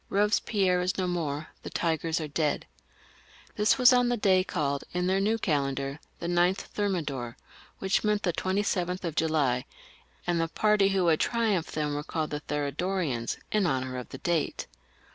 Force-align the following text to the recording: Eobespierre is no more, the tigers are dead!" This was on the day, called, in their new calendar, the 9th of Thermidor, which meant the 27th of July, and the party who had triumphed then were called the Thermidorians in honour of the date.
Eobespierre 0.09 0.81
is 0.83 0.97
no 0.97 1.05
more, 1.05 1.49
the 1.61 1.69
tigers 1.69 2.19
are 2.19 2.27
dead!" 2.27 2.65
This 3.55 3.77
was 3.77 3.93
on 3.93 4.09
the 4.09 4.17
day, 4.17 4.43
called, 4.43 4.83
in 4.93 5.05
their 5.05 5.19
new 5.19 5.37
calendar, 5.37 5.99
the 6.17 6.25
9th 6.25 6.57
of 6.63 6.71
Thermidor, 6.71 7.37
which 7.77 8.03
meant 8.03 8.23
the 8.23 8.33
27th 8.33 9.03
of 9.03 9.13
July, 9.15 9.63
and 10.25 10.41
the 10.41 10.47
party 10.47 10.87
who 10.87 11.05
had 11.05 11.19
triumphed 11.19 11.75
then 11.75 11.93
were 11.93 12.01
called 12.03 12.31
the 12.31 12.39
Thermidorians 12.39 13.37
in 13.51 13.67
honour 13.67 13.95
of 13.99 14.09
the 14.09 14.17
date. 14.17 14.65